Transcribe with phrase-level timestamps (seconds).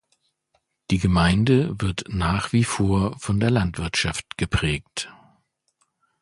[0.89, 5.13] Die Gemeinde wird nach wie vor von der Landwirtschaft geprägt.